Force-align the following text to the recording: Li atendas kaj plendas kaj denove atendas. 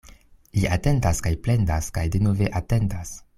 Li 0.59 0.63
atendas 0.77 1.21
kaj 1.27 1.33
plendas 1.49 1.91
kaj 1.99 2.07
denove 2.17 2.49
atendas. 2.63 3.15